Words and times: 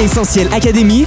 Essentiel 0.00 0.46
Académie. 0.52 1.04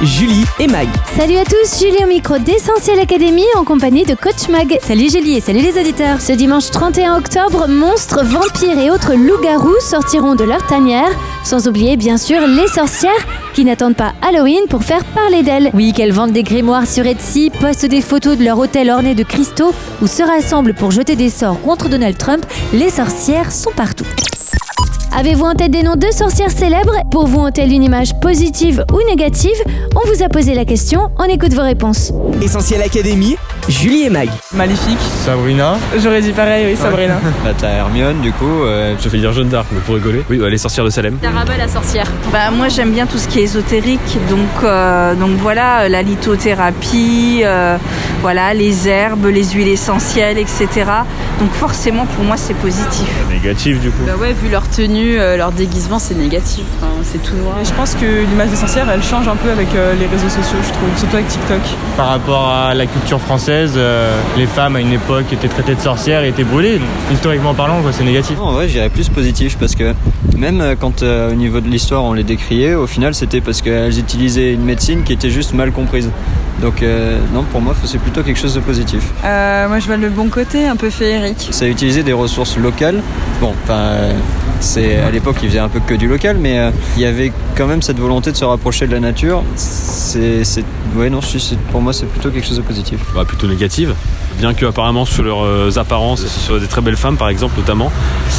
Julie 0.00 0.44
et 0.60 0.68
Mag. 0.68 0.86
Salut 1.18 1.36
à 1.38 1.44
tous, 1.44 1.80
Julie 1.80 2.04
au 2.04 2.06
micro 2.06 2.38
d'Essentiel 2.38 3.00
Academy 3.00 3.42
en 3.56 3.64
compagnie 3.64 4.04
de 4.04 4.14
Coach 4.14 4.48
Mag. 4.48 4.78
Salut 4.80 5.10
Julie 5.10 5.38
et 5.38 5.40
salut 5.40 5.60
les 5.60 5.76
auditeurs. 5.80 6.20
Ce 6.20 6.32
dimanche 6.32 6.70
31 6.70 7.16
octobre, 7.16 7.66
monstres, 7.66 8.24
vampires 8.24 8.78
et 8.78 8.90
autres 8.90 9.14
loups-garous 9.14 9.80
sortiront 9.80 10.36
de 10.36 10.44
leur 10.44 10.64
tanière. 10.68 11.10
Sans 11.42 11.66
oublier 11.66 11.96
bien 11.96 12.16
sûr 12.16 12.46
les 12.46 12.68
sorcières 12.68 13.10
qui 13.54 13.64
n'attendent 13.64 13.96
pas 13.96 14.12
Halloween 14.22 14.66
pour 14.68 14.84
faire 14.84 15.04
parler 15.04 15.42
d'elles. 15.42 15.70
Oui, 15.74 15.92
qu'elles 15.92 16.12
vendent 16.12 16.32
des 16.32 16.44
grimoires 16.44 16.86
sur 16.86 17.04
Etsy, 17.04 17.50
postent 17.60 17.86
des 17.86 18.02
photos 18.02 18.38
de 18.38 18.44
leur 18.44 18.56
hôtel 18.56 18.90
orné 18.90 19.16
de 19.16 19.24
cristaux 19.24 19.74
ou 20.00 20.06
se 20.06 20.22
rassemblent 20.22 20.74
pour 20.74 20.92
jeter 20.92 21.16
des 21.16 21.30
sorts 21.30 21.60
contre 21.60 21.88
Donald 21.88 22.16
Trump, 22.16 22.46
les 22.72 22.90
sorcières 22.90 23.50
sont 23.50 23.72
partout. 23.72 24.06
Avez-vous 25.14 25.44
en 25.44 25.54
tête 25.54 25.70
des 25.70 25.82
noms 25.82 25.94
de 25.96 26.10
sorcières 26.10 26.50
célèbres 26.50 26.94
Pour 27.10 27.26
vous, 27.26 27.38
ont-elles 27.40 27.70
une 27.72 27.82
image 27.82 28.18
positive 28.20 28.82
ou 28.92 28.98
négative 29.08 29.52
On 29.94 30.08
vous 30.10 30.22
a 30.22 30.28
posé 30.28 30.54
la 30.54 30.64
question, 30.64 31.10
on 31.18 31.24
écoute 31.24 31.52
vos 31.52 31.62
réponses. 31.62 32.12
Essentiel 32.40 32.80
Académie. 32.82 33.36
Julie 33.68 34.04
et 34.04 34.10
Mag. 34.10 34.28
Maléfique. 34.54 34.98
Sabrina. 35.24 35.76
J'aurais 36.02 36.20
dit 36.22 36.32
pareil, 36.32 36.66
oui, 36.70 36.76
Sabrina. 36.76 37.14
Bah 37.44 37.50
t'as 37.56 37.68
Hermione 37.68 38.20
du 38.20 38.32
coup. 38.32 38.62
euh, 38.64 38.94
Je 39.00 39.08
fais 39.08 39.18
dire 39.18 39.32
Jeanne 39.32 39.48
d'Arc, 39.50 39.66
mais 39.70 39.80
pour 39.80 39.94
rigoler. 39.94 40.22
Oui, 40.30 40.38
bah, 40.38 40.48
les 40.48 40.58
sorcières 40.58 40.84
de 40.84 40.90
Salem. 40.90 41.16
Taraba 41.18 41.56
la 41.56 41.68
sorcière. 41.68 42.10
Bah, 42.32 42.50
moi 42.50 42.68
j'aime 42.68 42.90
bien 42.90 43.06
tout 43.06 43.18
ce 43.18 43.28
qui 43.28 43.38
est 43.40 43.42
ésotérique, 43.44 44.00
donc, 44.30 44.38
euh, 44.64 45.14
donc 45.14 45.30
voilà, 45.38 45.88
la 45.88 46.02
lithothérapie, 46.02 47.42
euh, 47.44 47.76
voilà, 48.20 48.52
les 48.54 48.88
herbes, 48.88 49.26
les 49.26 49.44
huiles 49.50 49.68
essentielles, 49.68 50.38
etc. 50.38 50.68
Donc 51.38 51.52
forcément 51.52 52.06
pour 52.06 52.24
moi 52.24 52.36
c'est 52.36 52.54
positif. 52.54 53.08
Négatif 53.30 53.80
du 53.80 53.90
coup. 53.90 54.02
Bah 54.06 54.14
ouais, 54.20 54.32
vu 54.32 54.48
leur 54.50 54.68
tenue, 54.68 55.01
euh, 55.02 55.36
leur 55.36 55.52
déguisement, 55.52 55.98
c'est 55.98 56.14
négatif. 56.14 56.64
Enfin, 56.76 57.01
c'est 57.04 57.22
tout 57.22 57.36
noir. 57.36 57.56
Et 57.60 57.64
je 57.64 57.72
pense 57.72 57.94
que 57.94 58.24
l'image 58.28 58.50
des 58.50 58.56
sorcières, 58.56 58.88
elle 58.90 59.02
change 59.02 59.28
un 59.28 59.36
peu 59.36 59.50
avec 59.50 59.68
euh, 59.74 59.94
les 59.94 60.06
réseaux 60.06 60.28
sociaux, 60.28 60.58
je 60.66 60.72
trouve, 60.72 60.88
surtout 60.96 61.16
avec 61.16 61.28
TikTok. 61.28 61.60
Par 61.96 62.08
rapport 62.08 62.48
à 62.48 62.74
la 62.74 62.86
culture 62.86 63.20
française, 63.20 63.74
euh, 63.76 64.16
les 64.36 64.46
femmes 64.46 64.76
à 64.76 64.80
une 64.80 64.92
époque 64.92 65.32
étaient 65.32 65.48
traitées 65.48 65.74
de 65.74 65.80
sorcières 65.80 66.24
et 66.24 66.28
étaient 66.28 66.44
brûlées. 66.44 66.78
Donc, 66.78 66.88
historiquement 67.12 67.54
parlant, 67.54 67.80
quoi, 67.82 67.92
c'est 67.92 68.04
négatif. 68.04 68.38
En 68.40 68.52
vrai, 68.52 68.68
j'irais 68.68 68.90
plus 68.90 69.08
positif 69.08 69.56
parce 69.58 69.74
que 69.74 69.94
même 70.36 70.60
euh, 70.60 70.74
quand 70.78 71.02
euh, 71.02 71.30
au 71.30 71.34
niveau 71.34 71.60
de 71.60 71.68
l'histoire 71.68 72.02
on 72.04 72.12
les 72.12 72.24
décriait, 72.24 72.74
au 72.74 72.86
final 72.86 73.14
c'était 73.14 73.40
parce 73.40 73.62
qu'elles 73.62 73.98
utilisaient 73.98 74.52
une 74.52 74.64
médecine 74.64 75.04
qui 75.04 75.12
était 75.12 75.30
juste 75.30 75.54
mal 75.54 75.72
comprise. 75.72 76.10
Donc 76.60 76.82
euh, 76.82 77.18
non, 77.34 77.42
pour 77.44 77.60
moi 77.60 77.74
c'est 77.84 77.98
plutôt 77.98 78.22
quelque 78.22 78.38
chose 78.38 78.54
de 78.54 78.60
positif. 78.60 79.02
Euh, 79.24 79.68
moi, 79.68 79.78
je 79.78 79.86
vois 79.86 79.96
le 79.96 80.08
bon 80.08 80.28
côté, 80.28 80.66
un 80.66 80.76
peu 80.76 80.90
féerique. 80.90 81.48
Ça 81.50 81.66
utilisait 81.66 82.02
des 82.02 82.12
ressources 82.12 82.56
locales. 82.56 83.00
Bon, 83.40 83.52
enfin, 83.64 83.92
c'est 84.60 84.98
à 84.98 85.10
l'époque 85.10 85.36
ils 85.42 85.48
faisaient 85.48 85.58
un 85.58 85.68
peu 85.68 85.80
que 85.80 85.94
du 85.94 86.08
local, 86.08 86.36
mais 86.40 86.58
euh, 86.58 86.70
il 86.96 87.02
y 87.02 87.06
avait 87.06 87.32
quand 87.56 87.66
même 87.66 87.82
cette 87.82 87.98
volonté 87.98 88.32
de 88.32 88.36
se 88.36 88.44
rapprocher 88.44 88.86
de 88.86 88.92
la 88.92 89.00
nature. 89.00 89.42
C'est, 89.56 90.42
ouais, 90.96 91.08
non, 91.10 91.20
je 91.20 91.26
suis- 91.26 91.40
c'est- 91.40 91.58
pour 91.70 91.80
moi 91.80 91.92
c'est 91.92 92.06
plutôt 92.06 92.30
quelque 92.30 92.46
chose 92.46 92.56
de 92.58 92.62
positif. 92.62 93.00
Bah, 93.14 93.24
plutôt 93.24 93.46
négative. 93.46 93.94
Bien 94.38 94.54
que 94.54 94.64
apparemment 94.66 95.04
sur 95.04 95.22
leurs 95.22 95.44
euh, 95.44 95.70
apparences, 95.76 96.22
ce 96.26 96.40
soient 96.40 96.58
des 96.58 96.66
très 96.66 96.80
belles 96.80 96.96
femmes 96.96 97.16
par 97.16 97.28
exemple 97.28 97.54
notamment. 97.58 97.90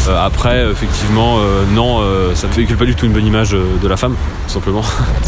Euh, 0.10 0.18
après, 0.26 0.70
effectivement, 0.72 1.38
euh, 1.40 1.64
non, 1.74 2.00
euh, 2.02 2.34
ça 2.36 2.48
ne 2.48 2.54
véhicule 2.54 2.78
pas 2.78 2.86
du 2.86 2.96
tout 2.96 3.06
une 3.06 3.14
bonne 3.14 3.26
image 3.26 3.52
de 3.52 3.88
la 3.88 3.96
femme, 3.98 4.16
tout 4.48 4.54
simplement. 4.54 4.82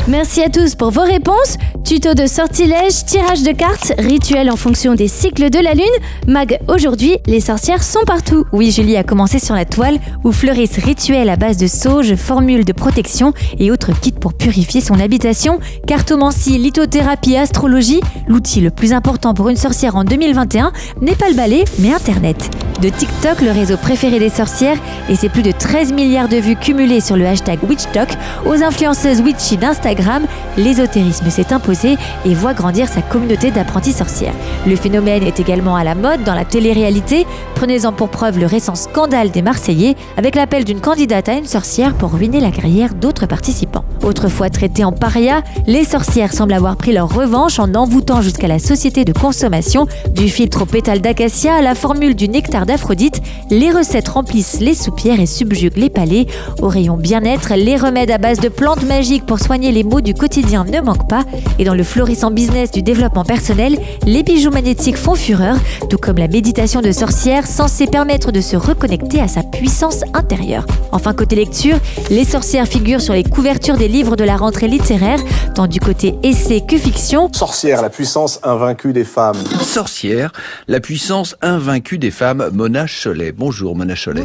Merci 0.07 0.41
à 0.41 0.49
tous 0.49 0.75
pour 0.75 0.91
vos 0.91 1.03
réponses. 1.03 1.57
Tuto 1.85 2.15
de 2.15 2.25
sortilège, 2.25 3.05
tirage 3.05 3.43
de 3.43 3.51
cartes, 3.51 3.93
rituel 3.99 4.49
en 4.49 4.55
fonction 4.55 4.95
des 4.95 5.07
cycles 5.07 5.51
de 5.51 5.59
la 5.59 5.75
lune. 5.75 5.85
Mag, 6.27 6.57
aujourd'hui, 6.67 7.17
les 7.27 7.39
sorcières 7.39 7.83
sont 7.83 8.03
partout. 8.07 8.43
Oui, 8.51 8.71
Julie 8.71 8.97
a 8.97 9.03
commencé 9.03 9.37
sur 9.37 9.53
la 9.53 9.65
toile 9.65 9.99
où 10.23 10.31
fleurissent 10.31 10.83
rituels 10.83 11.29
à 11.29 11.35
base 11.35 11.57
de 11.57 11.67
sauge, 11.67 12.15
formules 12.15 12.65
de 12.65 12.73
protection 12.73 13.33
et 13.59 13.69
autres 13.69 13.91
kits 13.99 14.11
pour 14.11 14.33
purifier 14.33 14.81
son 14.81 14.99
habitation. 14.99 15.59
Cartomancie, 15.85 16.57
lithothérapie, 16.57 17.37
astrologie. 17.37 18.01
L'outil 18.27 18.61
le 18.61 18.71
plus 18.71 18.91
important 18.91 19.35
pour 19.35 19.49
une 19.49 19.55
sorcière 19.55 19.95
en 19.95 20.03
2021 20.03 20.73
n'est 21.01 21.15
pas 21.15 21.29
le 21.29 21.35
balai, 21.35 21.65
mais 21.77 21.93
Internet. 21.93 22.49
De 22.81 22.89
TikTok, 22.89 23.41
le 23.41 23.51
réseau 23.51 23.77
préféré 23.77 24.19
des 24.19 24.29
sorcières, 24.29 24.77
et 25.09 25.15
ses 25.15 25.29
plus 25.29 25.43
de 25.43 25.51
13 25.51 25.93
milliards 25.93 26.27
de 26.27 26.35
vues 26.35 26.57
cumulées 26.57 26.99
sur 26.99 27.15
le 27.15 27.25
hashtag 27.25 27.59
WitchTok, 27.63 28.09
aux 28.45 28.61
influenceuses 28.61 29.21
witchy 29.21 29.55
d'Instagram, 29.55 30.25
l'ésotérisme 30.57 31.29
s'est 31.29 31.53
imposé 31.53 31.95
et 32.25 32.33
voit 32.33 32.53
grandir 32.53 32.89
sa 32.89 33.01
communauté 33.01 33.51
d'apprentis 33.51 33.93
sorcières. 33.93 34.33
Le 34.67 34.75
phénomène 34.75 35.23
est 35.23 35.39
également 35.39 35.77
à 35.77 35.85
la 35.85 35.95
mode 35.95 36.23
dans 36.23 36.35
la 36.35 36.43
télé-réalité. 36.43 37.25
Prenez-en 37.55 37.93
pour 37.93 38.09
preuve 38.09 38.39
le 38.39 38.45
récent 38.45 38.75
scandale 38.75 39.31
des 39.31 39.41
Marseillais 39.41 39.95
avec 40.17 40.35
l'appel 40.35 40.65
d'une 40.65 40.81
candidate 40.81 41.29
à 41.29 41.33
une 41.33 41.45
sorcière 41.45 41.93
pour 41.93 42.13
ruiner 42.13 42.41
la 42.41 42.51
carrière 42.51 42.93
d'autres 42.93 43.25
participants. 43.25 43.85
Autrefois 44.03 44.49
traitées 44.49 44.83
en 44.83 44.91
paria, 44.91 45.41
les 45.65 45.85
sorcières 45.85 46.33
semblent 46.33 46.53
avoir 46.53 46.75
pris 46.75 46.91
leur 46.91 47.13
revanche 47.13 47.57
en 47.57 47.73
envoûtant 47.73 48.21
jusqu'à 48.21 48.47
la 48.47 48.59
société 48.59 49.05
de 49.05 49.13
consommation 49.13 49.87
du 50.13 50.27
filtre 50.27 50.63
au 50.63 50.65
pétale 50.65 50.99
d'acacia 50.99 51.55
à 51.55 51.61
la 51.61 51.73
formule 51.73 52.15
du 52.15 52.27
nectar 52.27 52.64
d'Aphrodite. 52.65 53.21
Les 53.49 53.71
recettes 53.71 54.07
remplissent 54.07 54.59
les 54.59 54.75
soupières 54.75 55.19
et 55.19 55.25
subjuguent 55.25 55.77
les 55.77 55.89
palais. 55.89 56.27
Au 56.61 56.67
rayon 56.67 56.97
bien-être, 56.97 57.53
les 57.55 57.77
remèdes 57.77 58.11
à 58.11 58.17
base 58.17 58.39
de 58.39 58.49
plantes 58.49 58.83
magiques 58.83 59.25
pour 59.25 59.39
soigner 59.39 59.71
les 59.71 59.83
maux 59.83 60.01
du 60.01 60.13
quotidien 60.13 60.65
ne 60.65 60.81
manquent 60.81 61.07
pas. 61.07 61.23
Et 61.59 61.63
dans 61.63 61.75
le 61.75 61.83
florissant 61.83 62.31
business 62.31 62.71
du 62.71 62.81
développement 62.81 63.23
personnel, 63.23 63.77
les 64.05 64.23
bijoux 64.23 64.51
magnétiques 64.51 64.97
font 64.97 65.15
fureur, 65.15 65.57
tout 65.89 65.97
comme 65.97 66.17
la 66.17 66.27
méditation 66.27 66.81
de 66.81 66.91
sorcière 66.91 67.47
censée 67.47 67.87
permettre 67.87 68.31
de 68.31 68.41
se 68.41 68.55
reconnecter 68.55 69.21
à 69.21 69.27
sa 69.27 69.43
puissance 69.43 70.01
intérieure. 70.13 70.65
Enfin, 70.91 71.13
côté 71.13 71.35
lecture, 71.35 71.77
les 72.09 72.25
sorcières 72.25 72.67
figurent 72.67 73.01
sur 73.01 73.13
les 73.13 73.23
couvertures 73.23 73.77
des 73.77 73.87
livres 73.87 74.15
de 74.15 74.23
la 74.23 74.37
rentrée 74.37 74.67
littéraire, 74.67 75.19
tant 75.53 75.67
du 75.67 75.79
côté 75.79 76.15
essai 76.23 76.61
que 76.67 76.77
fiction. 76.77 77.29
Sorcière, 77.33 77.81
la 77.81 77.89
puissance 77.89 78.39
invaincue 78.43 78.93
des 78.93 79.03
femmes. 79.03 79.37
Sorcière, 79.61 80.31
la 80.67 80.79
puissance 80.79 81.35
invaincue 81.41 81.97
des 81.97 82.11
femmes. 82.11 82.49
Mona 82.55 82.85
Cholet. 82.87 83.33
Bonjour 83.33 83.75
Mona 83.75 83.95
Cholet. 83.95 84.23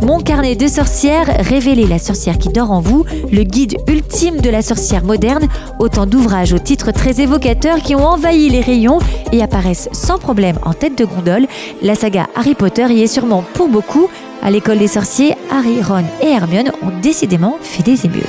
Mon 0.00 0.20
carnet 0.20 0.56
de 0.56 0.66
sorcières, 0.66 1.26
révéler 1.40 1.86
la 1.86 1.98
sorcière 1.98 2.38
qui 2.38 2.48
dort 2.48 2.70
en 2.70 2.80
vous, 2.80 3.04
le 3.30 3.42
guide 3.42 3.76
ultime 3.86 4.40
de 4.40 4.48
la 4.48 4.62
sorcière 4.62 5.04
moderne, 5.04 5.46
autant 5.78 6.06
d'ouvrages 6.06 6.54
aux 6.54 6.58
titres 6.58 6.90
très 6.90 7.20
évocateurs 7.20 7.78
qui 7.78 7.94
ont 7.94 8.06
envahi 8.06 8.48
les 8.48 8.62
rayons 8.62 8.98
et 9.30 9.42
apparaissent 9.42 9.90
sans 9.92 10.18
problème 10.18 10.58
en 10.64 10.72
tête 10.72 10.96
de 10.96 11.04
gondole. 11.04 11.46
La 11.82 11.94
saga 11.94 12.28
Harry 12.34 12.54
Potter 12.54 12.86
y 12.88 13.02
est 13.02 13.06
sûrement 13.06 13.44
pour 13.52 13.68
beaucoup. 13.68 14.08
À 14.42 14.50
l'école 14.50 14.78
des 14.78 14.88
sorciers, 14.88 15.34
Harry, 15.50 15.82
Ron 15.82 16.04
et 16.22 16.28
Hermione 16.28 16.72
ont 16.82 17.00
décidément 17.02 17.58
fait 17.60 17.82
des 17.82 18.06
émules. 18.06 18.22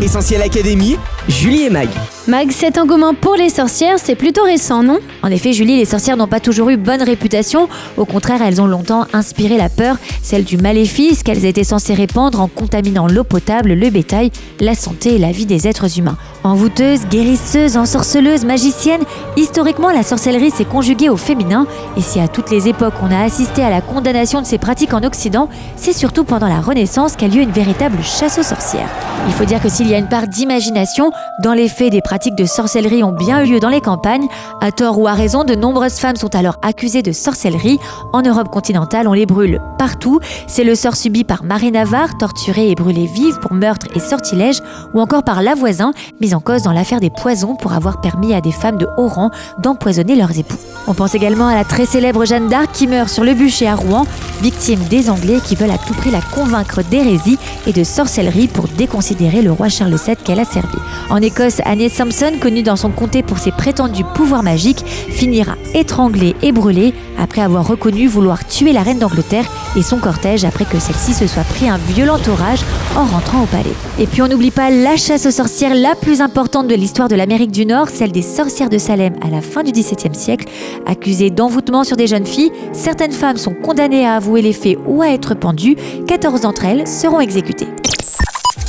Essentiel 0.00 0.42
Académie. 0.42 0.96
Julie 1.28 1.64
et 1.64 1.70
Mag. 1.70 1.88
Mag, 2.26 2.50
cet 2.52 2.78
engouement 2.78 3.14
pour 3.14 3.34
les 3.34 3.50
sorcières, 3.50 3.98
c'est 4.02 4.14
plutôt 4.14 4.44
récent, 4.44 4.82
non? 4.82 4.98
En 5.22 5.28
effet, 5.28 5.52
Julie, 5.52 5.76
les 5.76 5.84
sorcières 5.84 6.16
n'ont 6.16 6.28
pas 6.28 6.40
toujours 6.40 6.70
eu 6.70 6.76
bonne 6.76 7.02
réputation. 7.02 7.68
Au 7.96 8.04
contraire, 8.04 8.40
elles 8.40 8.62
ont 8.62 8.66
longtemps 8.66 9.06
inspiré 9.12 9.58
la 9.58 9.68
peur, 9.68 9.96
celle 10.22 10.44
du 10.44 10.56
maléfice 10.56 11.22
qu'elles 11.22 11.44
étaient 11.44 11.64
censées 11.64 11.94
répandre 11.94 12.40
en 12.40 12.48
contaminant 12.48 13.08
l'eau 13.08 13.24
potable, 13.24 13.74
le 13.74 13.90
bétail, 13.90 14.30
la 14.60 14.74
santé 14.74 15.16
et 15.16 15.18
la 15.18 15.32
vie 15.32 15.46
des 15.46 15.66
êtres 15.66 15.98
humains. 15.98 16.16
Envoûteuses, 16.44 17.06
guérisseuse, 17.10 17.76
ensorceleuse, 17.76 18.44
magicienne, 18.44 19.02
historiquement, 19.36 19.90
la 19.90 20.02
sorcellerie 20.02 20.50
s'est 20.50 20.64
conjuguée 20.64 21.08
au 21.08 21.16
féminin. 21.16 21.66
Et 21.96 22.02
si 22.02 22.20
à 22.20 22.28
toutes 22.28 22.50
les 22.50 22.68
époques 22.68 22.94
on 23.02 23.10
a 23.10 23.24
assisté 23.24 23.62
à 23.62 23.70
la 23.70 23.80
condamnation 23.80 24.40
de 24.40 24.46
ces 24.46 24.58
pratiques 24.58 24.94
en 24.94 25.02
Occident, 25.02 25.48
c'est 25.76 25.92
surtout 25.92 26.24
pendant 26.24 26.48
la 26.48 26.60
Renaissance 26.60 27.16
qu'a 27.16 27.26
lieu 27.28 27.42
une 27.42 27.50
véritable 27.50 27.98
chasse 28.02 28.38
aux 28.38 28.42
sorcières. 28.42 28.88
Il 29.26 29.32
faut 29.32 29.44
dire 29.44 29.60
que 29.60 29.68
s'il 29.88 29.94
y 29.94 29.96
a 29.96 30.00
une 30.00 30.06
part 30.06 30.28
d'imagination, 30.28 31.12
dans 31.42 31.54
les 31.54 31.66
faits, 31.66 31.92
des 31.92 32.02
pratiques 32.02 32.34
de 32.34 32.44
sorcellerie 32.44 33.02
ont 33.02 33.12
bien 33.12 33.42
eu 33.42 33.52
lieu 33.52 33.58
dans 33.58 33.70
les 33.70 33.80
campagnes. 33.80 34.28
À 34.60 34.70
tort 34.70 34.98
ou 34.98 35.08
à 35.08 35.14
raison, 35.14 35.44
de 35.44 35.54
nombreuses 35.54 35.94
femmes 35.94 36.16
sont 36.16 36.34
alors 36.34 36.56
accusées 36.60 37.00
de 37.00 37.10
sorcellerie. 37.10 37.78
En 38.12 38.20
Europe 38.20 38.50
continentale, 38.50 39.08
on 39.08 39.14
les 39.14 39.24
brûle 39.24 39.62
partout. 39.78 40.20
C'est 40.46 40.64
le 40.64 40.74
sort 40.74 40.94
subi 40.94 41.24
par 41.24 41.42
Marie 41.42 41.70
Navarre, 41.70 42.18
torturée 42.18 42.70
et 42.70 42.74
brûlée 42.74 43.06
vive 43.06 43.38
pour 43.38 43.54
meurtre 43.54 43.86
et 43.94 44.00
sortilège, 44.00 44.58
ou 44.92 45.00
encore 45.00 45.22
par 45.22 45.40
Lavoisin, 45.40 45.92
mise 46.20 46.34
en 46.34 46.40
cause 46.40 46.60
dans 46.60 46.72
l'affaire 46.72 47.00
des 47.00 47.08
poisons 47.08 47.54
pour 47.54 47.72
avoir 47.72 48.02
permis 48.02 48.34
à 48.34 48.42
des 48.42 48.52
femmes 48.52 48.76
de 48.76 48.88
haut 48.98 49.08
rang 49.08 49.30
d'empoisonner 49.58 50.16
leurs 50.16 50.38
époux. 50.38 50.58
On 50.86 50.92
pense 50.92 51.14
également 51.14 51.46
à 51.46 51.54
la 51.54 51.64
très 51.64 51.86
célèbre 51.86 52.26
Jeanne 52.26 52.48
d'Arc 52.48 52.72
qui 52.72 52.88
meurt 52.88 53.08
sur 53.08 53.24
le 53.24 53.32
bûcher 53.32 53.68
à 53.68 53.76
Rouen, 53.76 54.06
victime 54.42 54.80
des 54.90 55.08
Anglais 55.08 55.38
qui 55.42 55.54
veulent 55.54 55.70
à 55.70 55.78
tout 55.78 55.94
prix 55.94 56.10
la 56.10 56.20
convaincre 56.20 56.82
d'hérésie 56.82 57.38
et 57.66 57.72
de 57.72 57.84
sorcellerie 57.84 58.48
pour 58.48 58.68
déconsidérer 58.68 59.40
le 59.40 59.52
roi 59.52 59.68
VII 59.86 60.16
qu'elle 60.16 60.40
a 60.40 60.44
servi. 60.44 60.78
En 61.10 61.22
Écosse, 61.22 61.60
Anne 61.64 61.88
Sampson, 61.88 62.32
connue 62.40 62.62
dans 62.62 62.76
son 62.76 62.90
comté 62.90 63.22
pour 63.22 63.38
ses 63.38 63.52
prétendus 63.52 64.04
pouvoirs 64.14 64.42
magiques, 64.42 64.84
finira 64.86 65.54
étranglée 65.74 66.34
et 66.42 66.52
brûlée 66.52 66.94
après 67.18 67.42
avoir 67.42 67.66
reconnu 67.66 68.06
vouloir 68.06 68.46
tuer 68.46 68.72
la 68.72 68.82
reine 68.82 68.98
d'Angleterre 68.98 69.44
et 69.76 69.82
son 69.82 69.98
cortège 69.98 70.44
après 70.44 70.64
que 70.64 70.78
celle-ci 70.78 71.14
se 71.14 71.26
soit 71.26 71.44
pris 71.44 71.68
un 71.68 71.76
violent 71.76 72.18
orage 72.28 72.60
en 72.96 73.04
rentrant 73.04 73.42
au 73.42 73.46
palais. 73.46 73.74
Et 73.98 74.06
puis 74.06 74.22
on 74.22 74.28
n'oublie 74.28 74.50
pas 74.50 74.70
la 74.70 74.96
chasse 74.96 75.26
aux 75.26 75.30
sorcières 75.30 75.74
la 75.74 75.94
plus 75.94 76.20
importante 76.20 76.68
de 76.68 76.74
l'histoire 76.74 77.08
de 77.08 77.16
l'Amérique 77.16 77.50
du 77.50 77.66
Nord, 77.66 77.88
celle 77.88 78.12
des 78.12 78.22
sorcières 78.22 78.70
de 78.70 78.78
Salem 78.78 79.14
à 79.20 79.30
la 79.30 79.40
fin 79.40 79.62
du 79.62 79.72
XVIIe 79.72 80.14
siècle. 80.14 80.48
Accusées 80.86 81.30
d'envoûtement 81.30 81.84
sur 81.84 81.96
des 81.96 82.06
jeunes 82.06 82.26
filles, 82.26 82.52
certaines 82.72 83.12
femmes 83.12 83.36
sont 83.36 83.54
condamnées 83.54 84.06
à 84.06 84.14
avouer 84.14 84.42
les 84.42 84.52
faits 84.52 84.78
ou 84.86 85.02
à 85.02 85.08
être 85.08 85.34
pendues, 85.34 85.76
14 86.06 86.42
d'entre 86.42 86.64
elles 86.64 86.86
seront 86.86 87.20
exécutées. 87.20 87.68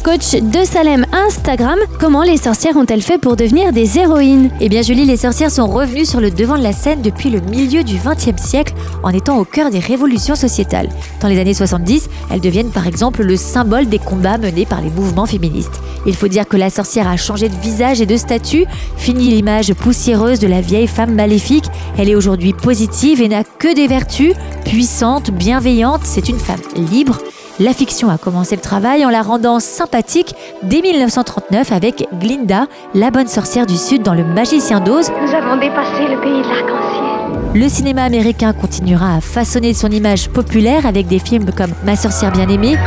Coach 0.04 0.36
de 0.36 0.64
Salem 0.66 1.06
Instagram, 1.12 1.78
comment 2.00 2.24
les 2.24 2.38
sorcières 2.38 2.78
ont-elles 2.78 3.02
fait 3.02 3.18
pour 3.18 3.36
devenir 3.36 3.74
des 3.74 3.98
héroïnes? 3.98 4.50
Eh 4.60 4.70
bien 4.70 4.82
Julie, 4.82 5.06
les 5.06 5.18
sorcières 5.18 5.52
sont 5.52 5.68
revenues 5.68 6.06
sur 6.06 6.20
le 6.20 6.32
devant 6.32 6.58
de 6.58 6.64
la 6.64 6.74
scène 6.74 7.02
depuis 7.02 7.30
le 7.30 7.42
milieu 7.42 7.84
du 7.84 7.98
XXe 7.98 8.42
siècle 8.42 8.74
en 9.04 9.10
étant 9.10 9.38
au 9.38 9.46
cœur 9.46 9.72
des 9.72 9.80
révolutions 9.80 10.36
sociétales. 10.36 10.90
Dans 11.22 11.28
les 11.28 11.40
années 11.40 11.54
70, 11.54 12.10
elles 12.32 12.40
deviennent 12.40 12.72
par 12.72 12.88
exemple 12.88 13.24
le 13.24 13.36
symbole 13.36 13.88
des 13.88 14.00
combats 14.00 14.38
menés 14.38 14.66
par 14.66 14.82
les 14.82 14.90
mouvements 14.90 15.26
féministes. 15.26 15.82
Il 16.06 16.16
faut 16.16 16.28
dire 16.28 16.48
que 16.48 16.58
la 16.58 16.70
sorcière 16.70 17.08
a 17.08 17.18
changé 17.18 17.50
de 17.50 17.56
visage 17.56 18.00
et 18.00 18.06
de 18.06 18.18
statut, 18.18 18.66
fini 18.98 19.30
l'image 19.30 19.74
poussiéreuse 19.74 20.40
de 20.40 20.48
la 20.48 20.62
vieille 20.62 20.88
femme 20.88 21.16
maléfique, 21.16 21.66
elle 21.98 22.10
est 22.10 22.16
aujourd'hui 22.16 22.54
positive 22.54 23.22
et 23.22 23.28
n'a 23.28 23.44
que 23.44 23.74
des 23.74 23.88
vertus, 23.88 24.34
puissante, 24.66 25.32
bienveillante, 25.32 26.02
c'est 26.04 26.30
une 26.30 26.40
femme 26.40 26.62
libre 26.76 27.18
la 27.60 27.74
fiction 27.74 28.10
a 28.10 28.18
commencé 28.18 28.56
le 28.56 28.62
travail 28.62 29.06
en 29.06 29.10
la 29.10 29.22
rendant 29.22 29.60
sympathique 29.60 30.34
dès 30.64 30.82
1939 30.82 31.72
avec 31.72 32.08
Glinda, 32.20 32.68
la 32.94 33.12
bonne 33.12 33.28
sorcière 33.28 33.66
du 33.66 33.76
Sud 33.76 34.02
dans 34.02 34.14
Le 34.14 34.24
Magicien 34.24 34.80
d'Oz. 34.80 35.12
Nous 35.22 35.34
avons 35.34 35.58
dépassé 35.58 36.08
le 36.08 36.20
pays 36.22 36.42
de 36.42 36.48
l'arc-en-ciel. 36.48 37.62
Le 37.62 37.68
cinéma 37.68 38.04
américain 38.04 38.54
continuera 38.54 39.16
à 39.16 39.22
façonner 39.22 39.74
son 39.74 39.90
image 39.90 40.30
populaire 40.30 40.86
avec 40.86 41.08
des 41.08 41.20
films 41.20 41.52
comme 41.52 41.72
Ma 41.84 41.96
sorcière 41.96 42.32
bien-aimée 42.32 42.78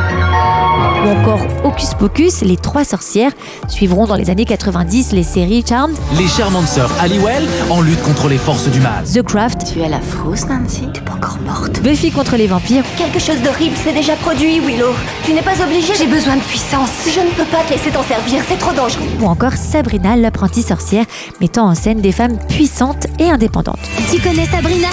ou 1.05 1.09
encore 1.09 1.41
Hocus 1.65 1.95
Pocus, 1.95 2.43
les 2.43 2.57
trois 2.57 2.85
sorcières, 2.85 3.33
suivront 3.69 4.07
dans 4.07 4.15
les 4.15 4.31
années 4.31 4.45
90 4.45 5.13
les 5.13 5.23
séries 5.23 5.65
Charmed, 5.69 5.97
Les 6.19 6.29
charmantes 6.29 6.69
sœurs 6.69 6.91
Halliwell 7.01 7.45
en 7.71 7.81
lutte 7.81 8.03
contre 8.03 8.29
les 8.29 8.39
forces 8.39 8.69
du 8.69 8.81
mal. 8.81 9.05
The 9.05 9.23
Craft, 9.23 9.73
Tu 9.73 9.81
es 9.81 9.89
la 9.89 10.01
frousse, 10.01 10.47
Nancy 10.47 10.89
T'es 10.93 11.01
pas 11.01 11.15
encore 11.15 11.39
morte. 11.47 11.81
Buffy 11.83 12.11
contre 12.11 12.37
les 12.37 12.47
vampires 12.47 12.85
Quelque 12.97 13.19
chose 13.19 13.41
d'horrible 13.43 13.77
s'est 13.77 13.93
déjà 13.93 14.15
produit, 14.17 14.61
Willow. 14.61 14.93
Tu 15.25 15.33
n'es 15.33 15.43
pas 15.43 15.61
obligée. 15.65 15.95
J'ai 15.97 16.07
besoin 16.07 16.37
de 16.37 16.43
puissance. 16.43 16.91
Je 17.07 17.21
ne 17.21 17.31
peux 17.31 17.45
pas 17.51 17.63
te 17.65 17.73
laisser 17.73 17.91
t'en 17.91 18.03
servir, 18.03 18.43
c'est 18.49 18.59
trop 18.59 18.73
dangereux. 18.73 19.03
ou 19.21 19.27
encore 19.27 19.53
Sabrina, 19.55 20.17
l'apprentie 20.17 20.63
sorcière, 20.63 21.05
mettant 21.41 21.67
en 21.69 21.75
scène 21.75 22.01
des 22.01 22.13
femmes 22.13 22.39
puissantes 22.49 23.07
et 23.19 23.31
indépendantes. 23.31 23.79
Tu 24.11 24.21
connais 24.21 24.47
Sabrina? 24.47 24.89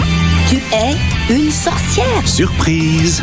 Tu 0.50 0.56
es 0.74 0.96
une 1.31 1.51
sorcière. 1.51 2.28
Surprise 2.28 3.22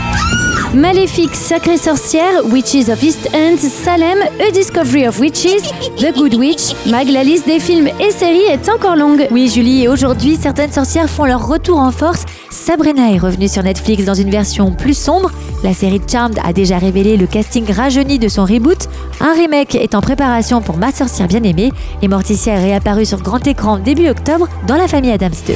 Maléfique, 0.73 1.35
Sacrée 1.35 1.77
Sorcière, 1.77 2.45
Witches 2.53 2.89
of 2.89 3.03
East 3.03 3.29
End, 3.35 3.57
Salem, 3.57 4.19
A 4.39 4.53
Discovery 4.53 5.09
of 5.09 5.19
Witches, 5.19 5.63
The 5.99 6.17
Good 6.17 6.35
Witch, 6.35 6.77
Mag, 6.87 7.09
la 7.09 7.25
liste 7.25 7.49
des 7.49 7.59
films 7.59 7.89
et 7.99 8.13
séries 8.13 8.45
est 8.49 8.69
encore 8.69 8.95
longue. 8.95 9.27
Oui, 9.33 9.51
Julie, 9.53 9.83
et 9.83 9.89
aujourd'hui, 9.89 10.37
certaines 10.41 10.71
sorcières 10.71 11.11
font 11.11 11.25
leur 11.25 11.49
retour 11.49 11.81
en 11.81 11.91
force. 11.91 12.27
Sabrina 12.51 13.11
est 13.11 13.19
revenue 13.19 13.49
sur 13.49 13.65
Netflix 13.65 14.05
dans 14.05 14.15
une 14.15 14.31
version 14.31 14.71
plus 14.71 14.97
sombre. 14.97 15.33
La 15.65 15.75
série 15.75 16.01
Charmed 16.09 16.39
a 16.45 16.53
déjà 16.53 16.79
révélé 16.79 17.17
le 17.17 17.27
casting 17.27 17.69
rajeuni 17.73 18.21
de 18.21 18.29
son 18.29 18.45
reboot. 18.45 18.89
Un 19.21 19.35
remake 19.35 19.75
est 19.75 19.97
en 19.97 20.01
préparation 20.01 20.61
pour 20.61 20.77
Ma 20.77 20.93
sorcière 20.93 21.27
bien-aimée. 21.27 21.73
Et 22.03 22.09
Morticia 22.09 22.55
est 22.55 22.63
réapparue 22.63 23.05
sur 23.05 23.21
grand 23.21 23.45
écran 23.49 23.79
début 23.79 24.09
octobre 24.09 24.47
dans 24.69 24.77
la 24.77 24.87
famille 24.87 25.11
Adams 25.11 25.33
2. 25.45 25.55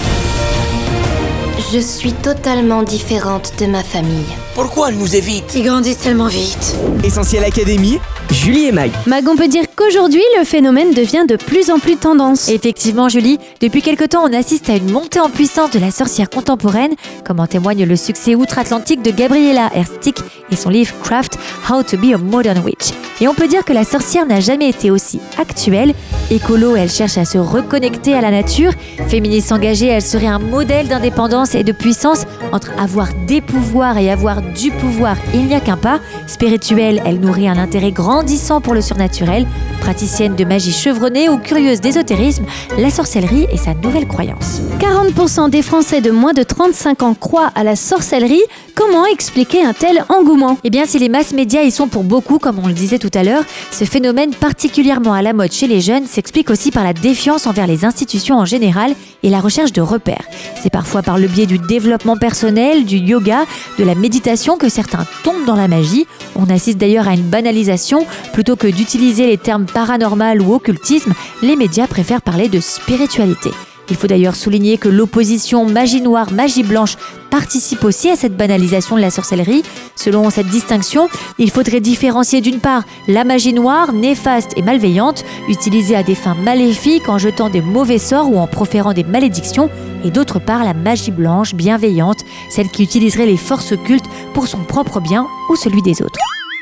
Je 1.72 1.78
suis 1.78 2.12
totalement 2.12 2.82
différente 2.82 3.52
de 3.60 3.66
ma 3.66 3.84
famille. 3.84 4.26
Pourquoi 4.56 4.88
elle 4.88 4.98
nous 4.98 5.14
évite? 5.14 5.54
Ils 5.54 5.62
grandissent 5.62 5.98
tellement 5.98 6.26
vite. 6.26 6.76
Essentiel 7.04 7.44
Académie, 7.44 8.00
Julie 8.32 8.66
et 8.66 8.72
Mag. 8.72 8.92
Mag, 9.06 9.26
on 9.28 9.34
peut 9.34 9.48
dire 9.48 9.64
qu'aujourd'hui, 9.74 10.22
le 10.38 10.44
phénomène 10.44 10.94
devient 10.94 11.24
de 11.28 11.34
plus 11.34 11.68
en 11.70 11.80
plus 11.80 11.96
tendance. 11.96 12.48
Effectivement, 12.48 13.08
Julie, 13.08 13.38
depuis 13.60 13.82
quelque 13.82 14.04
temps, 14.04 14.22
on 14.24 14.32
assiste 14.32 14.70
à 14.70 14.76
une 14.76 14.90
montée 14.90 15.18
en 15.18 15.28
puissance 15.28 15.72
de 15.72 15.80
la 15.80 15.90
sorcière 15.90 16.30
contemporaine, 16.30 16.94
comme 17.24 17.40
en 17.40 17.48
témoigne 17.48 17.84
le 17.84 17.96
succès 17.96 18.36
outre-Atlantique 18.36 19.02
de 19.02 19.10
Gabriella 19.10 19.68
Erstick 19.74 20.18
et 20.52 20.56
son 20.56 20.70
livre 20.70 20.94
Craft 21.02 21.38
How 21.68 21.82
to 21.82 21.96
be 21.96 22.14
a 22.14 22.18
Modern 22.18 22.58
Witch. 22.64 22.92
Et 23.20 23.28
on 23.28 23.34
peut 23.34 23.48
dire 23.48 23.64
que 23.64 23.72
la 23.72 23.84
sorcière 23.84 24.24
n'a 24.26 24.40
jamais 24.40 24.68
été 24.70 24.90
aussi 24.90 25.20
actuelle. 25.36 25.92
Écolo, 26.30 26.76
elle 26.76 26.90
cherche 26.90 27.18
à 27.18 27.24
se 27.24 27.36
reconnecter 27.36 28.14
à 28.14 28.22
la 28.22 28.30
nature. 28.30 28.72
Féministe 29.08 29.52
engagée, 29.52 29.88
elle 29.88 30.02
serait 30.02 30.26
un 30.26 30.38
modèle 30.38 30.88
d'indépendance 30.88 31.54
et 31.54 31.64
de 31.64 31.72
puissance. 31.72 32.24
Entre 32.52 32.70
avoir 32.78 33.08
des 33.26 33.40
pouvoirs 33.40 33.98
et 33.98 34.10
avoir 34.10 34.40
du 34.40 34.70
pouvoir, 34.70 35.16
il 35.34 35.46
n'y 35.46 35.54
a 35.54 35.60
qu'un 35.60 35.76
pas. 35.76 36.00
Spirituelle, 36.26 37.02
elle 37.04 37.20
nourrit 37.20 37.48
un 37.48 37.58
intérêt 37.58 37.92
grandissant 38.20 38.60
pour 38.60 38.74
le 38.74 38.82
surnaturel. 38.82 39.46
Praticienne 39.80 40.36
de 40.36 40.44
magie 40.44 40.72
chevronnée 40.72 41.30
ou 41.30 41.38
curieuse 41.38 41.80
d'ésotérisme, 41.80 42.44
la 42.76 42.90
sorcellerie 42.90 43.46
est 43.50 43.56
sa 43.56 43.72
nouvelle 43.72 44.06
croyance. 44.06 44.60
40% 44.78 45.48
des 45.48 45.62
Français 45.62 46.02
de 46.02 46.10
moins 46.10 46.34
de 46.34 46.42
35 46.42 47.02
ans 47.02 47.14
croient 47.14 47.50
à 47.54 47.64
la 47.64 47.76
sorcellerie. 47.76 48.42
Comment 48.74 49.06
expliquer 49.06 49.64
un 49.64 49.72
tel 49.72 50.04
engouement? 50.10 50.58
Eh 50.64 50.70
bien, 50.70 50.84
si 50.84 50.98
les 50.98 51.08
masses 51.08 51.32
médias 51.32 51.62
y 51.62 51.70
sont 51.70 51.88
pour 51.88 52.04
beaucoup, 52.04 52.38
comme 52.38 52.58
on 52.62 52.68
le 52.68 52.74
disait 52.74 52.98
tout 52.98 53.10
à 53.14 53.22
l'heure, 53.22 53.42
ce 53.70 53.86
phénomène 53.86 54.34
particulièrement 54.34 55.14
à 55.14 55.22
la 55.22 55.32
mode 55.32 55.52
chez 55.52 55.66
les 55.66 55.80
jeunes 55.80 56.04
s'explique 56.04 56.50
aussi 56.50 56.70
par 56.70 56.84
la 56.84 56.92
défiance 56.92 57.46
envers 57.46 57.66
les 57.66 57.86
institutions 57.86 58.36
en 58.36 58.44
général 58.44 58.94
et 59.22 59.30
la 59.30 59.40
recherche 59.40 59.72
de 59.72 59.80
repères. 59.80 60.24
C'est 60.62 60.70
parfois 60.70 61.02
par 61.02 61.16
le 61.16 61.26
biais 61.26 61.46
du 61.46 61.58
développement 61.58 62.18
personnel, 62.18 62.84
du 62.84 62.96
yoga, 62.96 63.44
de 63.78 63.84
la 63.84 63.94
méditation 63.94 64.58
que 64.58 64.68
certains 64.68 65.06
tombent 65.24 65.46
dans 65.46 65.56
la 65.56 65.68
magie. 65.68 66.06
On 66.36 66.50
assiste 66.50 66.78
d'ailleurs 66.78 67.08
à 67.08 67.14
une 67.14 67.22
banalisation. 67.22 68.06
Plutôt 68.32 68.56
que 68.56 68.66
d'utiliser 68.66 69.26
les 69.26 69.38
termes 69.38 69.66
paranormal 69.66 70.40
ou 70.40 70.54
occultisme, 70.54 71.14
les 71.42 71.56
médias 71.56 71.86
préfèrent 71.86 72.22
parler 72.22 72.48
de 72.48 72.60
spiritualité. 72.60 73.50
Il 73.90 73.96
faut 73.96 74.06
d'ailleurs 74.06 74.36
souligner 74.36 74.78
que 74.78 74.88
l'opposition 74.88 75.66
magie 75.66 76.00
noire, 76.00 76.32
magie 76.32 76.62
blanche 76.62 76.96
participe 77.28 77.84
aussi 77.84 78.08
à 78.08 78.16
cette 78.16 78.36
banalisation 78.36 78.96
de 78.96 79.00
la 79.00 79.10
sorcellerie. 79.10 79.64
Selon 79.96 80.30
cette 80.30 80.46
distinction, 80.46 81.08
il 81.38 81.50
faudrait 81.50 81.80
différencier 81.80 82.40
d'une 82.40 82.60
part 82.60 82.84
la 83.08 83.24
magie 83.24 83.52
noire, 83.52 83.92
néfaste 83.92 84.52
et 84.56 84.62
malveillante, 84.62 85.24
utilisée 85.48 85.96
à 85.96 86.04
des 86.04 86.14
fins 86.14 86.36
maléfiques 86.36 87.08
en 87.08 87.18
jetant 87.18 87.50
des 87.50 87.60
mauvais 87.60 87.98
sorts 87.98 88.30
ou 88.30 88.38
en 88.38 88.46
proférant 88.46 88.92
des 88.92 89.04
malédictions, 89.04 89.70
et 90.04 90.10
d'autre 90.10 90.38
part 90.38 90.64
la 90.64 90.74
magie 90.74 91.10
blanche, 91.10 91.54
bienveillante, 91.54 92.24
celle 92.48 92.68
qui 92.68 92.84
utiliserait 92.84 93.26
les 93.26 93.36
forces 93.36 93.72
occultes 93.72 94.06
pour 94.34 94.46
son 94.46 94.58
propre 94.58 95.00
bien 95.00 95.26
ou 95.50 95.56
celui 95.56 95.82
des 95.82 96.00
autres. 96.00 96.18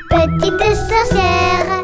Petite 0.09 0.75
sorcière, 0.75 1.78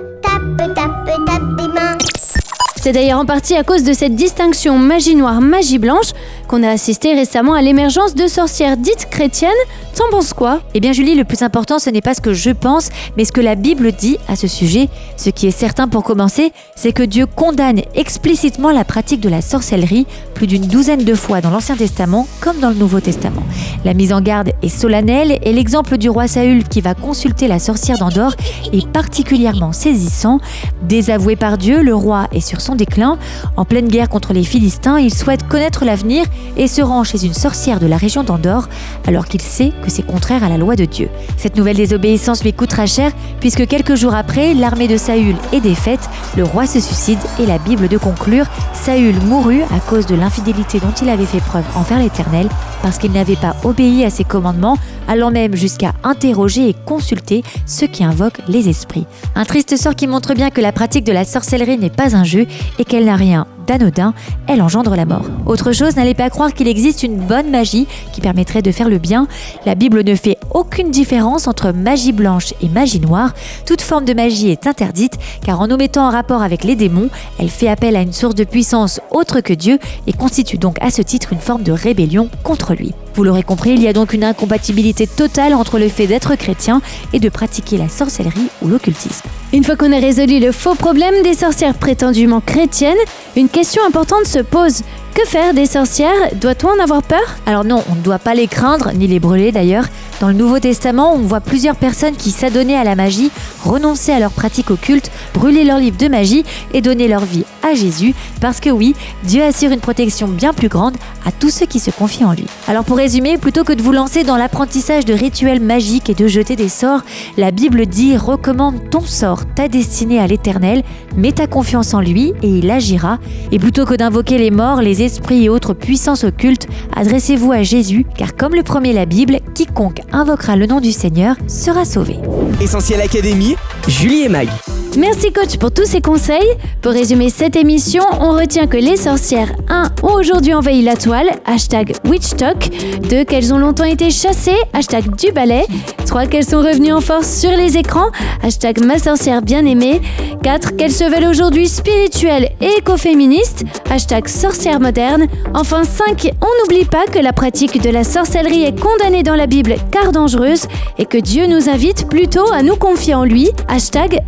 C'est 2.85 2.91
d'ailleurs 2.91 3.21
en 3.21 3.25
partie 3.25 3.55
à 3.55 3.63
cause 3.63 3.81
de 3.81 3.93
cette 3.93 4.13
distinction 4.13 4.77
magie 4.77 5.15
noire, 5.15 5.41
magie 5.41 5.79
blanche 5.79 6.11
qu'on 6.47 6.61
a 6.61 6.69
assisté 6.69 7.15
récemment 7.15 7.55
à 7.55 7.63
l'émergence 7.63 8.13
de 8.13 8.27
sorcières 8.27 8.77
dites 8.77 9.07
chrétiennes. 9.09 9.49
T'en 9.95 10.03
penses 10.11 10.33
quoi? 10.33 10.59
Eh 10.75 10.79
bien 10.79 10.91
Julie, 10.91 11.15
le 11.15 11.23
plus 11.23 11.41
important 11.41 11.79
ce 11.79 11.89
n'est 11.89 12.01
pas 12.01 12.13
ce 12.13 12.21
que 12.21 12.33
je 12.33 12.51
pense, 12.51 12.89
mais 13.18 13.25
ce 13.25 13.31
que 13.31 13.42
la 13.42 13.56
Bible 13.56 13.92
dit 13.92 14.19
à 14.27 14.35
ce 14.35 14.45
sujet. 14.45 14.87
Ce 15.18 15.31
qui 15.31 15.47
est 15.47 15.51
certain 15.51 15.87
pour 15.87 16.04
commencer, 16.04 16.51
c'est 16.75 16.92
que 16.92 17.01
Dieu 17.01 17.25
condamne 17.25 17.81
explicitement 17.95 18.69
la 18.69 18.83
pratique 18.83 19.21
de 19.21 19.30
la 19.30 19.42
sorcellerie 19.42 20.06
plus 20.35 20.45
d'une 20.45 20.68
douzaine 20.68 21.06
de 21.06 21.15
fois 21.15 21.42
dans 21.42 21.49
l'Ancien 21.49 21.77
Testament 21.77 22.27
comme 22.39 22.59
dans 22.59 22.69
le 22.69 22.75
Nouveau 22.75 22.99
Testament. 22.99 23.42
La 23.83 23.95
mise 23.95 24.13
en 24.13 24.21
garde 24.21 24.51
est 24.61 24.69
solennelle 24.69 25.39
et 25.42 25.54
l'exemple 25.54 25.97
du 25.97 26.09
roi 26.09 26.27
Saül 26.27 26.68
qui 26.68 26.81
va 26.81 26.94
consulter 26.94 27.47
la 27.47 27.57
sorcière 27.57 27.97
d'Andorre 27.97 28.35
est 28.73 28.87
particulièrement 28.89 29.71
saisissant. 29.71 30.39
Désavoué 30.83 31.35
par 31.35 31.57
Dieu, 31.57 31.81
le 31.81 31.95
roi 31.95 32.27
est 32.31 32.42
sur 32.42 32.61
son 32.61 32.74
déclin. 32.75 33.17
En 33.57 33.65
pleine 33.65 33.87
guerre 33.87 34.09
contre 34.09 34.33
les 34.33 34.44
Philistins, 34.44 34.99
il 34.99 35.13
souhaite 35.13 35.47
connaître 35.47 35.85
l'avenir 35.85 36.25
et 36.57 36.67
se 36.67 36.81
rend 36.81 37.03
chez 37.03 37.25
une 37.25 37.33
sorcière 37.33 37.79
de 37.79 37.87
la 37.87 37.97
région 37.97 38.23
d'Andorre 38.23 38.69
alors 39.07 39.25
qu'il 39.25 39.41
sait 39.41 39.71
que 39.83 39.89
c'est 39.89 40.05
contraire 40.05 40.44
à 40.44 40.49
la 40.49 40.57
loi 40.57 40.75
de 40.75 40.85
Dieu. 40.85 41.09
Cette 41.37 41.57
nouvelle 41.57 41.77
désobéissance 41.77 42.44
lui 42.44 42.53
coûtera 42.53 42.85
cher 42.85 43.11
puisque 43.39 43.67
quelques 43.67 43.95
jours 43.95 44.15
après, 44.15 44.53
l'armée 44.53 44.87
de 44.87 44.97
Saül 44.97 45.35
est 45.53 45.61
défaite, 45.61 46.09
le 46.37 46.44
roi 46.44 46.67
se 46.67 46.79
suicide 46.79 47.19
et 47.39 47.45
la 47.45 47.57
Bible 47.57 47.87
de 47.87 47.97
conclure 47.97 48.45
Saül 48.73 49.15
mourut 49.21 49.63
à 49.63 49.79
cause 49.89 50.05
de 50.05 50.15
l'infidélité 50.15 50.79
dont 50.79 50.94
il 51.01 51.09
avait 51.09 51.25
fait 51.25 51.39
preuve 51.39 51.65
envers 51.75 51.99
l'Éternel 51.99 52.47
parce 52.81 52.97
qu'il 52.97 53.11
n'avait 53.11 53.35
pas 53.35 53.55
obéi 53.63 54.03
à 54.03 54.09
ses 54.09 54.23
commandements, 54.23 54.77
allant 55.07 55.31
même 55.31 55.55
jusqu'à 55.55 55.94
interroger 56.03 56.69
et 56.69 56.75
consulter 56.85 57.44
ceux 57.65 57.87
qui 57.87 58.03
invoquent 58.03 58.41
les 58.47 58.69
esprits. 58.69 59.05
Un 59.35 59.45
triste 59.45 59.75
sort 59.77 59.95
qui 59.95 60.07
montre 60.07 60.33
bien 60.33 60.49
que 60.49 60.61
la 60.61 60.71
pratique 60.71 61.03
de 61.03 61.11
la 61.11 61.25
sorcellerie 61.25 61.77
n'est 61.77 61.89
pas 61.89 62.15
un 62.15 62.23
jeu 62.23 62.45
et 62.80 62.86
qu'elle 62.86 63.06
n'a 63.06 63.16
rien 63.16 63.48
d'anodin, 63.66 64.14
elle 64.48 64.62
engendre 64.62 64.95
la 64.95 65.06
mort. 65.06 65.26
Autre 65.45 65.72
chose, 65.72 65.95
n'allez 65.95 66.14
pas 66.14 66.30
croire 66.30 66.54
qu'il 66.54 66.68
existe 66.68 67.04
une 67.04 67.18
bonne 67.18 67.50
magie 67.50 67.88
qui 68.14 68.22
permettrait 68.22 68.62
de 68.62 68.72
faire 68.72 68.90
le 68.90 69.00
bien. 69.00 69.28
La 69.66 69.76
Bible 69.76 70.04
ne 70.04 70.16
fait 70.16 70.38
aucune 70.52 70.92
différence 70.92 71.48
entre 71.48 71.72
magie 71.72 72.12
blanche 72.12 72.54
et 72.62 72.69
magie 72.69 73.00
noire. 73.00 73.34
Toute 73.66 73.81
forme 73.81 74.06
de 74.06 74.14
magie 74.14 74.50
est 74.50 74.68
interdite 74.68 75.18
car 75.44 75.60
en 75.60 75.68
nous 75.68 75.78
mettant 75.78 76.07
en 76.07 76.12
rapport 76.12 76.42
avec 76.42 76.64
les 76.64 76.76
démons, 76.76 77.10
elle 77.40 77.50
fait 77.50 77.68
appel 77.68 77.95
à 77.95 78.02
une 78.02 78.14
source 78.14 78.36
de 78.36 78.44
puissance 78.44 79.02
autre 79.12 79.42
que 79.42 79.54
Dieu 79.54 79.80
et 80.07 80.14
constitue 80.14 80.57
donc 80.57 80.78
à 80.81 80.92
ce 80.92 81.02
titre 81.02 81.34
une 81.34 81.40
forme 81.40 81.64
de 81.64 81.72
rébellion 81.72 82.30
contre 82.44 82.74
lui. 82.74 82.94
Vous 83.16 83.24
l'aurez 83.24 83.44
compris, 83.44 83.72
il 83.72 83.81
y 83.81 83.88
a 83.88 83.94
donc 83.94 84.14
une 84.14 84.24
incompatibilité 84.24 85.07
totale 85.07 85.54
entre 85.54 85.80
le 85.80 85.88
fait 85.88 86.07
d'être 86.07 86.36
chrétien 86.36 86.81
et 87.14 87.19
de 87.19 87.30
pratiquer 87.30 87.78
la 87.78 87.90
sorcellerie 87.90 88.50
ou 88.62 88.68
l'occultisme. 88.68 89.28
Une 89.56 89.64
fois 89.64 89.78
qu'on 89.78 89.94
a 89.94 90.00
résolu 90.02 90.42
le 90.42 90.52
faux 90.52 90.76
problème 90.76 91.24
des 91.24 91.33
sorcières 91.33 91.76
prétendument 91.76 92.42
chrétiennes, 92.42 92.97
une 93.38 93.47
question 93.47 93.81
importante 93.88 94.26
se 94.26 94.40
pose. 94.40 94.81
Que 95.16 95.26
faire 95.26 95.54
des 95.54 95.66
sorcières? 95.66 96.36
Doit-on 96.42 96.68
en 96.68 96.84
avoir 96.84 97.02
peur? 97.02 97.24
Alors 97.45 97.64
non, 97.64 97.81
on 97.90 97.95
ne 97.95 98.02
doit 98.02 98.19
pas 98.19 98.34
les 98.34 98.48
craindre, 98.48 98.92
ni 98.94 99.07
les 99.07 99.22
brûler 99.22 99.54
d'ailleurs. 99.54 99.86
Dans 100.19 100.28
le 100.28 100.34
Nouveau 100.34 100.60
Testament, 100.60 101.14
on 101.14 101.19
voit 101.19 101.40
plusieurs 101.40 101.78
personnes 101.78 102.18
qui 102.18 102.31
s'adonnaient 102.31 102.76
à 102.76 102.84
la 102.84 102.95
magie, 102.95 103.31
renoncer 103.64 104.12
à 104.12 104.19
leurs 104.19 104.31
pratiques 104.31 104.72
occultes, 104.72 105.12
brûler 105.34 105.64
leurs 105.64 105.80
livres 105.80 105.98
de 105.98 106.10
magie 106.10 106.44
et 106.74 106.81
donner 106.81 107.07
leur 107.07 107.24
vie 107.24 107.45
à 107.64 107.74
Jésus, 107.74 108.14
parce 108.42 108.60
que 108.60 108.69
oui, 108.69 108.94
Dieu 109.24 109.42
assure 109.42 109.72
une 109.72 109.80
protection 109.80 110.28
bien 110.28 110.54
plus 110.54 110.68
grande 110.68 110.95
à 111.26 111.31
tous 111.31 111.50
ceux 111.50 111.66
qui 111.66 111.80
se 111.80 111.92
confient 111.92 112.26
en 112.26 112.34
lui. 112.34 112.45
Alors 112.68 112.84
pour 112.84 112.98
résumer, 112.98 113.38
plutôt 113.38 113.64
que 113.64 113.74
de 113.74 113.81
vous 113.81 113.92
lancer 113.94 114.24
dans 114.24 114.38
l'apprentissage 114.38 115.06
de 115.06 115.14
rituels 115.14 115.62
magiques 115.62 116.10
et 116.10 116.14
de 116.14 116.28
jeter 116.28 116.56
des 116.56 116.69
sorts, 116.69 117.02
la 117.38 117.52
Bible 117.52 117.86
dit 117.86 118.18
recommande 118.18 118.90
ton 118.90 119.02
sort, 119.02 119.44
ta 119.56 119.69
destinée 119.69 120.19
à 120.19 120.28
l'éternel, 120.28 120.84
mets 121.16 121.31
ta 121.31 121.48
confiance 121.48 121.94
en 121.94 122.02
lui 122.02 122.34
et 122.42 122.48
il 122.48 122.69
agira. 122.69 123.18
Et 123.52 123.60
plutôt 123.60 123.86
que 123.86 123.95
d'invoquer 123.95 124.38
les 124.38 124.52
morts, 124.52 124.81
les 124.81 125.05
esprits 125.06 125.45
et 125.45 125.50
autres 125.50 125.74
puissances 125.74 126.24
occultes, 126.24 126.68
adressez-vous 126.95 127.52
à 127.52 127.64
Jésus, 127.64 128.06
car 128.18 128.35
comme 128.35 128.56
le 128.56 128.64
promet 128.64 128.94
la 128.94 129.06
Bible, 129.06 129.40
quiconque 129.54 130.02
invoquera 130.12 130.56
le 130.56 130.66
nom 130.66 130.81
du 130.81 130.92
Seigneur 130.92 131.35
sera 131.47 131.85
sauvé. 131.85 132.18
Essentiel 132.62 133.02
Académie, 133.02 133.56
Julie 133.88 134.24
et 134.24 134.30
Mag. 134.30 134.50
Merci 134.97 135.33
coach 135.33 135.57
pour 135.57 135.71
tous 135.71 135.85
ces 135.85 135.99
conseils. 135.99 136.47
Pour 136.81 136.94
résumer 136.94 137.30
cette 137.30 137.57
émission, 137.57 138.04
on 138.21 138.31
retient 138.31 138.66
que 138.66 138.78
les 138.78 138.95
sorcières 138.95 139.52
1 139.68 139.92
ont 140.04 140.14
aujourd'hui 140.14 140.54
envahi 140.54 140.83
la 140.83 140.95
toile, 140.95 141.30
hashtag 141.45 141.95
WitchTalk, 142.06 142.69
2 143.09 143.25
qu'elles 143.25 143.54
ont 143.54 143.57
longtemps 143.57 143.83
été 143.83 144.09
chassées, 144.09 144.56
hashtag 144.71 145.14
du 145.18 145.33
balai, 145.33 145.66
3 146.06 146.28
qu'elles 146.28 146.45
sont 146.45 146.59
revenues 146.59 146.94
en 146.94 147.02
force 147.02 147.30
sur 147.30 147.49
les 147.52 147.78
écrans, 147.78 148.11
hashtag 148.42 148.85
ma 148.85 148.97
sorcière 148.97 149.42
bien 149.42 149.66
aimée, 149.66 149.99
4 150.44 150.78
qu'elles 150.78 150.94
se 150.94 151.04
veulent 151.04 151.30
aujourd'hui 151.30 151.68
spirituelles 151.68 152.52
et 152.61 152.78
écoféministes, 152.78 153.66
hashtag 153.90 154.28
sorcière 154.28 154.80
moderne, 154.80 155.28
enfin 155.54 155.83
5 155.83 156.31
on 156.42 156.64
n'oublie 156.64 156.85
pas 156.85 157.06
que 157.06 157.19
la 157.19 157.33
pratique 157.33 157.81
de 157.81 157.90
la 157.90 158.04
sorcellerie 158.04 158.64
est 158.64 158.80
condamnée 158.80 159.23
dans 159.23 159.35
la 159.35 159.47
Bible 159.47 159.75
car 159.92 160.11
dangereuse 160.11 160.68
et 160.97 161.06
que 161.06 161.18
Dieu 161.18 161.47
nous 161.47 161.68
invite 161.69 162.07
plutôt 162.07 162.52
à 162.54 162.61
nous 162.61 162.75
confier 162.75 163.16
en 163.16 163.25
lui, 163.25 163.49
hashtag 163.68 164.19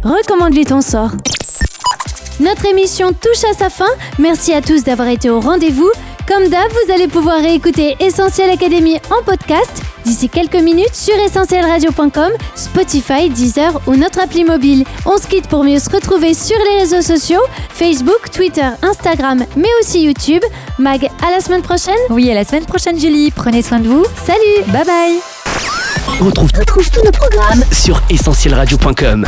sort. 0.65 1.11
Notre 2.39 2.65
émission 2.65 3.11
touche 3.11 3.43
à 3.43 3.53
sa 3.53 3.69
fin. 3.69 3.89
Merci 4.17 4.53
à 4.53 4.61
tous 4.61 4.83
d'avoir 4.83 5.07
été 5.07 5.29
au 5.29 5.39
rendez-vous. 5.39 5.91
Comme 6.27 6.49
d'hab, 6.49 6.69
vous 6.69 6.91
allez 6.91 7.07
pouvoir 7.07 7.39
réécouter 7.41 7.95
Essentiel 7.99 8.49
Académie 8.49 8.99
en 9.11 9.23
podcast 9.23 9.83
d'ici 10.03 10.29
quelques 10.29 10.55
minutes 10.55 10.95
sur 10.95 11.15
essentielradio.com, 11.15 12.31
Spotify, 12.55 13.29
Deezer 13.29 13.79
ou 13.85 13.95
notre 13.95 14.19
appli 14.19 14.43
mobile. 14.43 14.83
On 15.05 15.17
se 15.17 15.27
quitte 15.27 15.47
pour 15.47 15.63
mieux 15.63 15.79
se 15.79 15.89
retrouver 15.89 16.33
sur 16.33 16.57
les 16.71 16.79
réseaux 16.79 17.01
sociaux, 17.01 17.41
Facebook, 17.69 18.31
Twitter, 18.31 18.69
Instagram, 18.81 19.45
mais 19.55 19.69
aussi 19.81 20.03
YouTube. 20.03 20.41
Mag, 20.79 21.07
à 21.25 21.31
la 21.31 21.39
semaine 21.39 21.61
prochaine 21.61 21.95
Oui, 22.09 22.31
à 22.31 22.33
la 22.33 22.43
semaine 22.43 22.65
prochaine 22.65 22.99
Julie. 22.99 23.31
Prenez 23.31 23.61
soin 23.61 23.79
de 23.79 23.87
vous. 23.87 24.05
Salut, 24.25 24.65
bye 24.67 24.85
bye 24.85 25.19
On 26.19 26.25
retrouve, 26.25 26.51
Retrouve 26.57 26.89
tous 26.89 27.03
nos 27.03 27.11
programmes 27.11 27.63
sur 27.71 28.01
essentielradio.com. 28.09 29.27